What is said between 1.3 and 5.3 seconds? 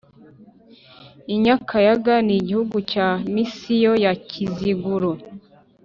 I Nyakayaga ni igihugu cya Misiyoni ya Kiziguro